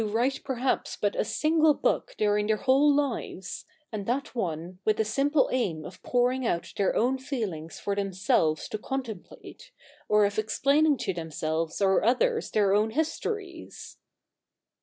iv 0.03 0.15
write 0.15 0.41
perhaps 0.43 0.95
but 0.97 1.15
a 1.15 1.23
single 1.23 1.75
book 1.75 2.15
during 2.17 2.47
their 2.47 2.57
whole 2.57 2.91
lives; 2.91 3.65
and 3.91 4.07
that 4.07 4.33
one, 4.33 4.79
with 4.83 4.97
the 4.97 5.05
simple 5.05 5.47
aim 5.51 5.85
of 5.85 6.01
pouring 6.01 6.43
out 6.43 6.73
their 6.75 6.95
own 6.95 7.19
feelings 7.19 7.79
for 7.79 7.95
themselves 7.95 8.67
to 8.67 8.79
contemplate, 8.79 9.71
or 10.09 10.25
of 10.25 10.39
explaining 10.39 10.97
to 10.97 11.13
themselves 11.13 11.79
or 11.83 12.03
others 12.03 12.49
their 12.49 12.73
own 12.73 12.89
histories.' 12.89 13.97